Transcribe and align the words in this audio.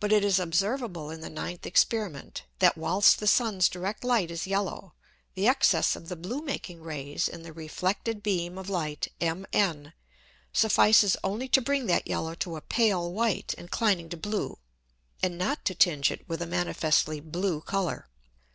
But 0.00 0.12
it 0.12 0.24
is 0.24 0.38
observable 0.38 1.10
in 1.10 1.20
the 1.20 1.28
ninth 1.28 1.66
Experiment, 1.66 2.44
that 2.60 2.78
whilst 2.78 3.18
the 3.20 3.26
Sun's 3.26 3.68
direct 3.68 4.02
Light 4.02 4.30
is 4.30 4.46
yellow, 4.46 4.94
the 5.34 5.46
Excess 5.46 5.94
of 5.94 6.08
the 6.08 6.16
blue 6.16 6.40
making 6.40 6.80
Rays 6.80 7.28
in 7.28 7.42
the 7.42 7.52
reflected 7.52 8.22
beam 8.22 8.56
of 8.56 8.70
Light 8.70 9.08
MN, 9.20 9.92
suffices 10.54 11.18
only 11.22 11.48
to 11.48 11.60
bring 11.60 11.84
that 11.84 12.06
yellow 12.06 12.34
to 12.36 12.56
a 12.56 12.62
pale 12.62 13.12
white 13.12 13.52
inclining 13.58 14.08
to 14.08 14.16
blue, 14.16 14.56
and 15.22 15.36
not 15.36 15.66
to 15.66 15.74
tinge 15.74 16.10
it 16.10 16.26
with 16.26 16.40
a 16.40 16.46
manifestly 16.46 17.20
blue 17.20 17.60
Colour. 17.60 18.08